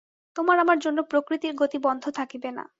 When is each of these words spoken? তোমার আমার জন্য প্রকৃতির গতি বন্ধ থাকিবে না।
তোমার 0.35 0.57
আমার 0.59 0.77
জন্য 0.79 0.99
প্রকৃতির 1.11 1.53
গতি 1.57 1.77
বন্ধ 1.83 2.03
থাকিবে 2.17 2.49
না। 2.51 2.63